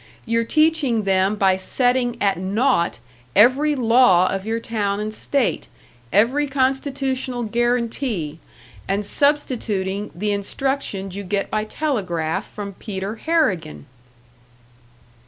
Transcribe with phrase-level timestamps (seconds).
[0.25, 2.97] You're teaching them by setting at naught
[3.35, 5.67] every law of your town and state,
[6.11, 8.39] every constitutional guarantee
[8.87, 13.85] and substituting the instructions you get by telegraph from Peter Harrigan!"